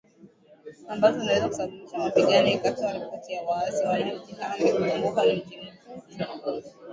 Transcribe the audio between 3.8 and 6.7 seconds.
wanaojihami kuzunguka mji mkuu Tripoli.